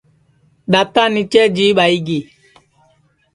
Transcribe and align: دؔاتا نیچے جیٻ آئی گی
دؔاتا 0.71 1.03
نیچے 1.13 1.43
جیٻ 1.55 1.77
آئی 1.85 1.97
گی 2.05 2.19